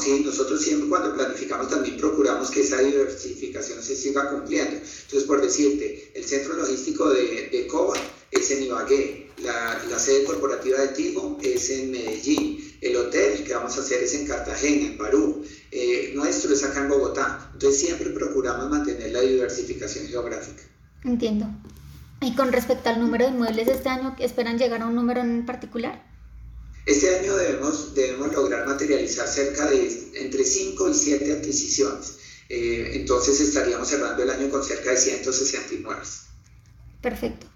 Sí, 0.00 0.22
nosotros 0.24 0.60
siempre 0.60 0.88
cuando 0.88 1.14
planificamos 1.14 1.68
también 1.68 1.96
procuramos 1.96 2.50
que 2.50 2.60
esa 2.60 2.78
diversificación 2.78 3.82
se 3.82 3.96
siga 3.96 4.30
cumpliendo. 4.30 4.76
Entonces, 4.76 5.24
por 5.24 5.40
decirte, 5.40 6.12
el 6.14 6.24
centro 6.24 6.54
logístico 6.54 7.10
de, 7.10 7.48
de 7.50 7.66
COBA 7.66 7.94
es 8.30 8.50
en 8.50 8.64
Ibagué, 8.64 9.26
la, 9.42 9.98
sede 9.98 10.24
corporativa 10.24 10.78
de 10.80 10.88
Tigo 10.88 11.38
es 11.42 11.70
en 11.70 11.90
Medellín, 11.90 12.78
el 12.80 12.96
hotel 12.96 13.44
que 13.44 13.54
vamos 13.54 13.76
a 13.76 13.80
hacer 13.80 14.02
es 14.02 14.14
en 14.14 14.26
Cartagena, 14.26 14.86
en 14.86 14.98
Barú, 14.98 15.44
eh, 15.70 16.12
nuestro 16.14 16.52
es 16.52 16.62
acá 16.64 16.80
en 16.80 16.88
Bogotá. 16.88 17.50
Entonces 17.52 17.80
siempre 17.80 18.10
procuramos 18.10 18.68
mantener 18.70 19.12
la 19.12 19.20
diversificación 19.20 20.06
geográfica. 20.06 20.62
Entiendo. 21.04 21.46
Y 22.20 22.34
con 22.34 22.52
respecto 22.52 22.88
al 22.88 23.00
número 23.00 23.26
de 23.26 23.32
inmuebles 23.32 23.68
este 23.68 23.88
año, 23.88 24.16
¿esperan 24.18 24.58
llegar 24.58 24.82
a 24.82 24.86
un 24.86 24.94
número 24.94 25.20
en 25.20 25.44
particular? 25.44 26.02
Este 26.86 27.18
año 27.18 27.36
debemos, 27.36 27.94
debemos 27.94 28.32
lograr 28.32 28.64
materializar 28.66 29.26
cerca 29.26 29.68
de 29.68 30.12
entre 30.14 30.44
5 30.44 30.88
y 30.88 30.94
7 30.94 31.32
adquisiciones. 31.32 32.18
Eh, 32.48 32.92
entonces 32.94 33.40
estaríamos 33.40 33.88
cerrando 33.88 34.22
el 34.22 34.30
año 34.30 34.48
con 34.50 34.62
cerca 34.62 34.90
de 34.90 34.96
160 34.96 35.74
inmuebles. 35.74 36.26
Perfecto. 37.02 37.48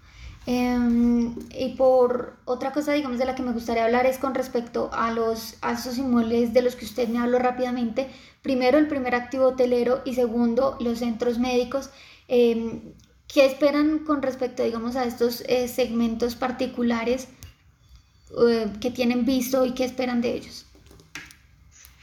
Em, 0.45 1.35
y 1.51 1.75
por 1.77 2.35
otra 2.43 2.73
cosa, 2.73 2.91
digamos, 2.91 3.19
de 3.19 3.25
la 3.25 3.35
que 3.35 3.43
me 3.43 3.53
gustaría 3.53 3.85
hablar 3.85 4.05
es 4.05 4.17
con 4.17 4.35
respecto 4.35 4.89
a, 4.91 5.11
los, 5.11 5.55
a 5.61 5.73
esos 5.73 5.97
inmuebles 5.97 6.53
de 6.53 6.63
los 6.63 6.75
que 6.75 6.83
usted 6.83 7.07
me 7.07 7.19
habló 7.19 7.39
rápidamente. 7.39 8.09
Primero, 8.41 8.77
el 8.79 8.87
primer 8.87 9.15
activo 9.15 9.45
hotelero 9.45 10.01
y 10.03 10.15
segundo, 10.15 10.75
los 10.81 10.99
centros 10.99 11.39
médicos. 11.39 11.89
Eh, 12.27 12.93
¿Qué 13.27 13.45
esperan 13.45 13.99
con 13.99 14.21
respecto, 14.21 14.61
digamos, 14.61 14.97
a 14.97 15.05
estos 15.05 15.41
eh, 15.47 15.69
segmentos 15.69 16.35
particulares 16.35 17.29
eh, 18.47 18.71
que 18.79 18.91
tienen 18.91 19.25
visto 19.25 19.65
y 19.65 19.73
qué 19.73 19.85
esperan 19.85 20.21
de 20.21 20.33
ellos? 20.35 20.65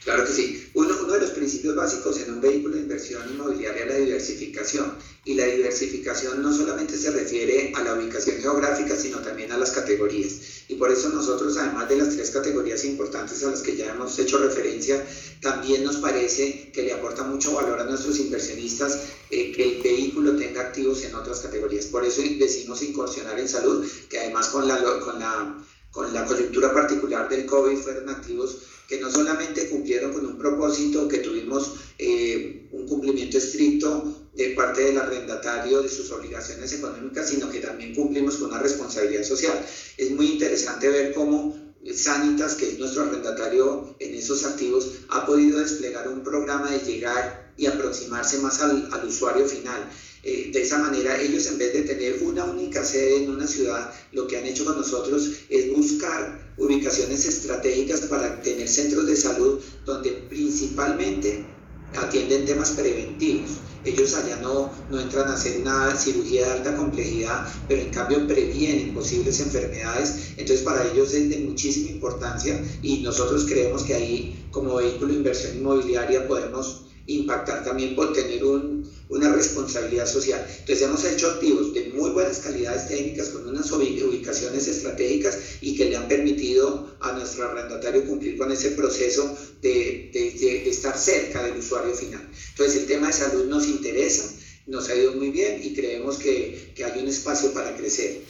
Claro 0.05 0.25
que 0.25 0.33
sí. 0.33 0.71
Uno, 0.75 0.95
uno, 1.03 1.13
de 1.13 1.21
los 1.21 1.31
principios 1.31 1.75
básicos 1.75 2.19
en 2.21 2.33
un 2.33 2.41
vehículo 2.41 2.77
de 2.77 2.83
inversión 2.83 3.23
inmobiliaria 3.31 3.83
es 3.83 3.89
la 3.89 3.97
diversificación. 3.97 4.95
Y 5.25 5.35
la 5.35 5.45
diversificación 5.45 6.41
no 6.41 6.55
solamente 6.55 6.97
se 6.97 7.11
refiere 7.11 7.73
a 7.75 7.83
la 7.83 7.95
ubicación 7.95 8.41
geográfica, 8.41 8.97
sino 8.97 9.19
también 9.19 9.53
a 9.53 9.59
las 9.59 9.73
categorías. 9.73 10.63
Y 10.69 10.77
por 10.77 10.91
eso 10.91 11.11
nosotros, 11.11 11.59
además 11.59 11.89
de 11.91 11.97
las 11.97 12.11
tres 12.15 12.31
categorías 12.31 12.85
importantes 12.85 13.45
a 13.45 13.51
las 13.51 13.61
que 13.61 13.77
ya 13.77 13.93
hemos 13.93 14.19
hecho 14.19 14.39
referencia, 14.39 15.05
también 15.43 15.85
nos 15.85 15.97
parece 15.97 16.71
que 16.73 16.85
le 16.85 16.93
aporta 16.95 17.25
mucho 17.25 17.53
valor 17.53 17.79
a 17.79 17.85
nuestros 17.85 18.19
inversionistas 18.19 19.01
eh, 19.31 19.53
que 19.53 19.63
el 19.63 19.83
vehículo 19.83 20.37
tenga 20.37 20.63
activos 20.63 21.05
en 21.05 21.15
otras 21.17 21.41
categorías. 21.41 21.87
Por 21.87 22.05
eso 22.05 22.23
decimos 22.39 22.83
incursionar 22.83 23.39
en 23.39 23.49
salud, 23.49 23.87
que 24.09 24.21
además 24.21 24.49
con 24.49 24.67
la, 24.67 24.83
con 25.01 25.19
la, 25.19 25.59
con 25.91 26.13
la 26.13 26.25
coyuntura 26.25 26.73
particular 26.73 27.29
del 27.29 27.47
COVID 27.47 27.77
fueron 27.77 28.09
activos 28.09 28.59
que 28.87 29.01
no 29.01 29.11
solamente 29.11 29.69
cumplieron 29.69 30.13
con 30.13 30.25
un 30.25 30.39
propósito, 30.39 31.09
que 31.09 31.19
tuvimos 31.19 31.75
eh, 31.99 32.69
un 32.73 32.87
cumplimiento 32.87 33.37
estricto 33.39 34.29
de 34.33 34.51
parte 34.51 34.85
del 34.85 34.99
arrendatario 34.99 35.83
de 35.83 35.89
sus 35.89 36.11
obligaciones 36.11 36.73
económicas, 36.73 37.29
sino 37.29 37.51
que 37.51 37.61
también 37.61 37.95
cumplimos 37.95 38.37
con 38.37 38.51
una 38.51 38.61
responsabilidad 38.61 39.25
social. 39.25 39.65
Es 39.97 40.11
muy 40.11 40.27
interesante 40.33 40.89
ver 40.89 41.13
cómo 41.13 41.68
Sanitas, 41.95 42.55
que 42.55 42.71
es 42.71 42.79
nuestro 42.79 43.03
arrendatario 43.03 43.97
en 43.99 44.15
esos 44.15 44.45
activos, 44.45 44.91
ha 45.09 45.27
podido 45.27 45.59
desplegar 45.59 46.09
un 46.09 46.23
programa 46.23 46.71
de 46.71 46.81
llegar 46.81 47.53
y 47.57 47.67
aproximarse 47.67 48.39
más 48.39 48.61
al, 48.61 48.89
usuario 49.07 49.45
final. 49.47 49.91
Eh, 50.23 50.51
de 50.53 50.63
esa 50.63 50.79
manera, 50.79 51.21
ellos 51.21 51.47
en 51.47 51.59
vez 51.59 51.73
de 51.73 51.83
tener 51.83 52.23
una 52.23 52.45
única 52.45 52.85
sede 52.85 53.25
en 53.25 53.31
una 53.31 53.47
ciudad, 53.47 53.93
lo 54.13 54.27
que 54.27 54.37
han 54.37 54.47
hecho 54.47 54.65
con 54.65 54.77
nosotros 54.77 55.31
es 55.49 55.73
buscar 55.73 56.55
ubicaciones 56.57 57.25
estratégicas 57.27 58.03
para 58.03 58.43
tener 58.43 58.69
centros 58.69 59.07
de 59.07 59.17
salud 59.17 59.61
donde 59.85 60.11
principalmente 60.29 61.58
atienden 61.97 62.47
temas 62.47 62.71
preventivos. 62.71 63.51
Ellos 63.85 64.15
allá 64.15 64.37
no, 64.43 64.71
no 64.91 65.01
entran 65.01 65.29
a 65.29 65.35
hacer 65.35 65.61
una 65.61 65.95
cirugía 65.95 66.47
de 66.47 66.53
alta 66.53 66.77
complejidad, 66.77 67.47
pero 67.69 67.81
en 67.81 67.91
cambio 67.91 68.27
previenen 68.27 68.93
posibles 68.93 69.41
enfermedades. 69.41 70.33
Entonces 70.37 70.63
para 70.63 70.85
ellos 70.91 71.15
es 71.15 71.31
de 71.31 71.39
muchísima 71.39 71.91
importancia 71.91 72.61
y 72.83 72.99
nosotros 72.99 73.47
creemos 73.47 73.85
que 73.85 73.95
ahí 73.95 74.47
como 74.51 74.77
vehículo 74.77 75.13
de 75.13 75.19
inversión 75.19 75.57
inmobiliaria 75.57 76.27
podemos 76.27 76.87
impactar 77.07 77.65
también 77.65 77.95
por 77.95 78.13
tener 78.13 78.45
un, 78.45 78.85
una 79.09 79.33
responsabilidad 79.33 80.07
social. 80.07 80.47
Entonces 80.49 80.83
hemos 80.83 81.05
hecho 81.05 81.31
activos 81.31 81.73
de 81.75 81.91
muy 81.95 82.11
buenas 82.11 82.39
calidades 82.39 82.89
técnicas 82.89 83.29
con 83.29 83.49
unas 83.49 83.71
ubicaciones 83.73 84.69
estratégicas 84.69 85.39
y 85.61 85.77
que 85.77 85.87
le 85.87 85.97
han 85.97 86.09
permitido 86.09 86.97
a 87.01 87.13
nuestro 87.13 87.45
arrendatario 87.49 88.05
cumplir 88.07 88.37
con 88.37 88.53
ese 88.53 88.73
proceso 88.73 89.37
de, 89.63 90.11
de, 90.13 90.69
estar 90.69 90.97
cerca 90.97 91.43
del 91.43 91.59
usuario 91.59 91.95
final. 91.95 92.29
Entonces 92.51 92.83
el 92.83 92.87
tema 92.87 93.09
de 93.09 93.13
salud 93.13 93.47
nos 93.47 93.67
interesa, 93.67 94.31
nos 94.67 94.89
ha 94.89 94.95
ido 94.95 95.13
muy 95.13 95.31
bien 95.31 95.61
y 95.63 95.75
creemos 95.75 96.19
que, 96.19 96.73
que 96.75 96.85
hay 96.85 97.01
un 97.01 97.09
espacio 97.09 97.53
para 97.53 97.77
crecer. 97.77 98.21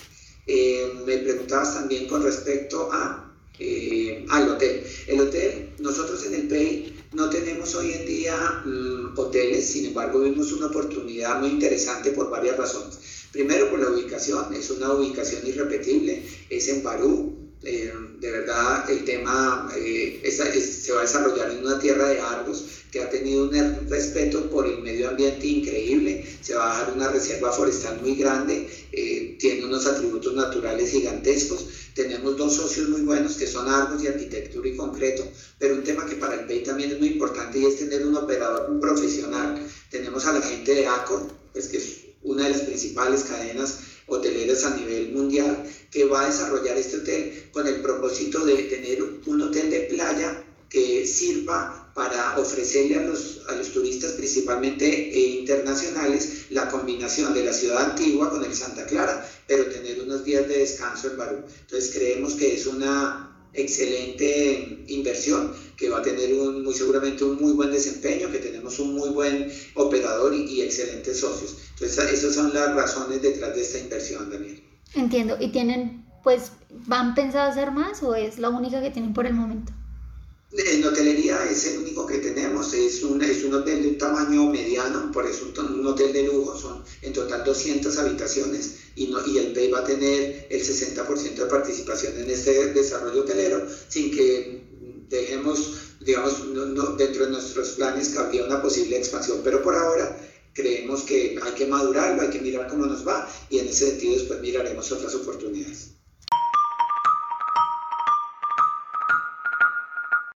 Eh, 0.46 0.92
me 1.04 1.18
preguntabas 1.18 1.74
también 1.74 2.06
con 2.06 2.22
respecto 2.22 2.88
a, 2.92 3.34
eh, 3.58 4.24
al 4.30 4.48
hotel. 4.48 4.82
El 5.06 5.20
hotel, 5.20 5.74
nosotros 5.78 6.24
en 6.24 6.34
el 6.34 6.48
PEI 6.48 6.98
no 7.12 7.28
tenemos 7.28 7.74
hoy 7.74 7.92
en 7.92 8.06
día 8.06 8.62
mm, 8.64 8.97
hoteles, 9.16 9.66
sin 9.66 9.86
embargo 9.86 10.20
vimos 10.20 10.52
una 10.52 10.66
oportunidad 10.66 11.40
muy 11.40 11.50
interesante 11.50 12.10
por 12.12 12.30
varias 12.30 12.56
razones. 12.56 12.98
Primero 13.32 13.70
por 13.70 13.78
la 13.78 13.90
ubicación, 13.90 14.54
es 14.54 14.70
una 14.70 14.92
ubicación 14.92 15.46
irrepetible, 15.46 16.22
es 16.48 16.68
en 16.68 16.82
Barú, 16.82 17.37
eh, 17.64 17.92
de 18.20 18.30
verdad 18.30 18.88
el 18.88 19.04
tema 19.04 19.68
eh, 19.76 20.22
se 20.30 20.92
va 20.92 21.00
a 21.00 21.02
desarrollar 21.02 21.50
en 21.50 21.66
una 21.66 21.78
tierra 21.78 22.08
de 22.08 22.20
árboles 22.20 22.64
que 22.90 23.00
ha 23.00 23.10
tenido 23.10 23.44
un 23.44 23.88
respeto 23.88 24.48
por 24.48 24.66
el 24.66 24.78
medio 24.78 25.10
ambiente 25.10 25.46
increíble, 25.46 26.24
se 26.40 26.54
va 26.54 26.74
a 26.76 26.82
dar 26.82 26.92
una 26.94 27.08
reserva 27.08 27.52
forestal 27.52 28.00
muy 28.00 28.14
grande, 28.14 28.68
eh, 28.92 29.36
tiene 29.38 29.66
unos 29.66 29.86
atributos 29.86 30.34
naturales 30.34 30.90
gigantescos, 30.90 31.66
tenemos 31.94 32.36
dos 32.36 32.54
socios 32.54 32.88
muy 32.88 33.02
buenos 33.02 33.36
que 33.36 33.46
son 33.46 33.68
Argos 33.68 34.02
y 34.02 34.06
Arquitectura 34.06 34.68
y 34.68 34.76
Concreto, 34.76 35.24
pero 35.58 35.74
un 35.74 35.84
tema 35.84 36.06
que 36.06 36.14
para 36.14 36.34
el 36.36 36.46
PEI 36.46 36.62
también 36.62 36.92
es 36.92 36.98
muy 36.98 37.08
importante 37.08 37.58
y 37.58 37.66
es 37.66 37.78
tener 37.78 38.06
un 38.06 38.14
operador 38.14 38.78
profesional. 38.80 39.60
Tenemos 39.90 40.24
a 40.24 40.32
la 40.32 40.42
gente 40.42 40.74
de 40.74 40.86
ACOR, 40.86 41.26
pues 41.52 41.66
que 41.68 41.78
es 41.78 42.04
una 42.22 42.44
de 42.44 42.50
las 42.50 42.60
principales 42.62 43.24
cadenas 43.24 43.78
hoteleras 44.08 44.64
a 44.64 44.76
nivel 44.76 45.12
mundial, 45.12 45.64
que 45.90 46.04
va 46.04 46.22
a 46.22 46.26
desarrollar 46.26 46.76
este 46.76 46.98
hotel 46.98 47.48
con 47.52 47.66
el 47.66 47.80
propósito 47.80 48.44
de 48.44 48.56
tener 48.64 49.02
un 49.02 49.40
hotel 49.40 49.70
de 49.70 49.80
playa 49.80 50.44
que 50.68 51.06
sirva 51.06 51.90
para 51.94 52.38
ofrecerle 52.38 52.96
a 52.96 53.02
los, 53.02 53.42
a 53.48 53.52
los 53.54 53.72
turistas, 53.72 54.12
principalmente 54.12 54.86
eh, 54.86 55.40
internacionales, 55.40 56.46
la 56.50 56.68
combinación 56.68 57.34
de 57.34 57.44
la 57.44 57.52
ciudad 57.52 57.90
antigua 57.90 58.30
con 58.30 58.44
el 58.44 58.54
Santa 58.54 58.86
Clara, 58.86 59.28
pero 59.46 59.66
tener 59.66 60.00
unos 60.02 60.24
días 60.24 60.46
de 60.46 60.58
descanso 60.58 61.08
en 61.08 61.16
Barú. 61.16 61.38
Entonces 61.60 61.90
creemos 61.92 62.34
que 62.34 62.54
es 62.54 62.66
una 62.66 63.27
excelente 63.60 64.84
inversión 64.88 65.52
que 65.76 65.88
va 65.88 65.98
a 65.98 66.02
tener 66.02 66.34
un, 66.34 66.64
muy 66.64 66.74
seguramente 66.74 67.24
un 67.24 67.40
muy 67.40 67.52
buen 67.52 67.70
desempeño, 67.70 68.30
que 68.30 68.38
tenemos 68.38 68.78
un 68.78 68.94
muy 68.94 69.10
buen 69.10 69.52
operador 69.74 70.34
y, 70.34 70.62
excelentes 70.62 71.20
socios. 71.20 71.56
Entonces 71.74 72.12
esas 72.12 72.34
son 72.34 72.52
las 72.52 72.74
razones 72.74 73.22
detrás 73.22 73.54
de 73.54 73.62
esta 73.62 73.78
inversión, 73.78 74.30
Daniel. 74.30 74.62
Entiendo. 74.94 75.36
¿Y 75.38 75.48
tienen, 75.48 76.04
pues, 76.24 76.52
van 76.86 77.14
pensados 77.14 77.56
hacer 77.56 77.70
más 77.70 78.02
o 78.02 78.14
es 78.14 78.38
la 78.38 78.48
única 78.48 78.82
que 78.82 78.90
tienen 78.90 79.12
por 79.14 79.26
el 79.26 79.34
momento? 79.34 79.72
En 80.50 80.82
hotelería 80.82 81.44
es 81.44 81.66
el 81.66 81.80
único 81.80 82.06
que 82.06 82.18
tenemos, 82.18 82.72
es 82.72 83.02
un, 83.02 83.22
es 83.22 83.44
un 83.44 83.52
hotel 83.52 83.82
de 83.82 83.88
un 83.88 83.98
tamaño 83.98 84.46
mediano, 84.46 85.12
por 85.12 85.26
eso 85.26 85.44
un, 85.44 85.86
hotel 85.86 86.10
de 86.14 86.22
lujo, 86.22 86.56
son 86.56 86.82
en 87.02 87.12
total 87.12 87.44
200 87.44 87.98
habitaciones 87.98 88.76
y, 88.94 89.08
no, 89.08 89.18
y 89.26 89.36
el 89.36 89.52
PEI 89.52 89.70
va 89.70 89.80
a 89.80 89.84
tener 89.84 90.46
el 90.48 90.62
60% 90.62 91.34
de 91.34 91.44
participación 91.44 92.16
en 92.16 92.30
este 92.30 92.72
desarrollo 92.72 93.20
hotelero 93.20 93.66
sin 93.88 94.10
que 94.10 94.62
dejemos, 95.10 95.96
digamos, 96.00 96.42
dentro 96.96 97.26
de 97.26 97.32
nuestros 97.32 97.68
planes 97.72 98.08
que 98.08 98.18
habría 98.18 98.44
una 98.44 98.62
posible 98.62 98.96
expansión, 98.96 99.42
pero 99.44 99.62
por 99.62 99.74
ahora 99.74 100.18
creemos 100.54 101.02
que 101.02 101.38
hay 101.42 101.52
que 101.52 101.66
madurarlo, 101.66 102.22
hay 102.22 102.30
que 102.30 102.40
mirar 102.40 102.68
cómo 102.68 102.86
nos 102.86 103.06
va 103.06 103.30
y 103.50 103.58
en 103.58 103.68
ese 103.68 103.90
sentido 103.90 104.14
después 104.14 104.40
miraremos 104.40 104.90
otras 104.92 105.14
oportunidades. 105.14 105.97